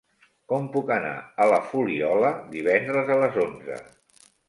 Com 0.53 0.69
puc 0.75 0.89
anar 0.95 1.11
a 1.45 1.47
la 1.53 1.61
Fuliola 1.73 2.35
divendres 2.59 3.15
a 3.19 3.23
les 3.25 3.43
onze? 3.49 3.83